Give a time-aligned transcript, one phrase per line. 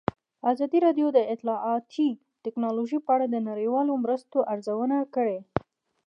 [0.51, 2.09] ازادي راډیو د اطلاعاتی
[2.45, 5.39] تکنالوژي په اړه د نړیوالو مرستو ارزونه کړې.